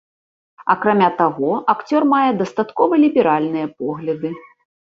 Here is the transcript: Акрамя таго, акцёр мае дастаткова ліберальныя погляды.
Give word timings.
Акрамя 0.73 1.09
таго, 1.19 1.51
акцёр 1.75 2.09
мае 2.15 2.31
дастаткова 2.41 2.93
ліберальныя 3.07 3.73
погляды. 3.85 4.29